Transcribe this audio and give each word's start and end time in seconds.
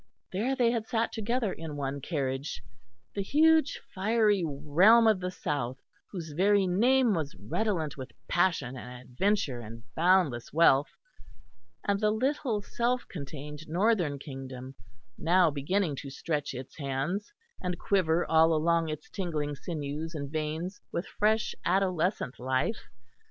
There 0.31 0.55
they 0.55 0.71
had 0.71 0.87
sat 0.87 1.11
together 1.11 1.53
in 1.53 1.75
one 1.75 2.01
carriage; 2.01 2.63
the 3.13 3.21
huge 3.21 3.79
fiery 3.93 4.43
realm 4.43 5.05
of 5.05 5.19
the 5.19 5.29
south, 5.29 5.77
whose 6.11 6.31
very 6.31 6.65
name 6.65 7.13
was 7.13 7.35
redolent 7.39 7.97
with 7.97 8.09
passion 8.27 8.75
and 8.75 9.03
adventure 9.07 9.59
and 9.59 9.83
boundless 9.95 10.51
wealth; 10.51 10.87
and 11.87 11.99
the 11.99 12.09
little 12.09 12.63
self 12.63 13.07
contained 13.09 13.67
northern 13.69 14.17
kingdom, 14.17 14.73
now 15.19 15.51
beginning 15.51 15.95
to 15.97 16.09
stretch 16.09 16.55
its 16.55 16.79
hands, 16.79 17.31
and 17.61 17.77
quiver 17.77 18.25
all 18.25 18.55
along 18.55 18.89
its 18.89 19.07
tingling 19.07 19.53
sinews 19.55 20.15
and 20.15 20.31
veins 20.31 20.81
with 20.91 21.05
fresh 21.05 21.53
adolescent 21.63 22.39
life. 22.39 22.89